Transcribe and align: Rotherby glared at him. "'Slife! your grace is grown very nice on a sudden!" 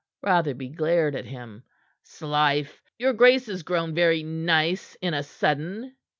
Rotherby 0.23 0.69
glared 0.69 1.15
at 1.15 1.25
him. 1.27 1.61
"'Slife! 2.01 2.81
your 2.97 3.13
grace 3.13 3.47
is 3.47 3.61
grown 3.61 3.93
very 3.93 4.23
nice 4.23 4.97
on 5.03 5.13
a 5.13 5.21
sudden!" 5.21 5.95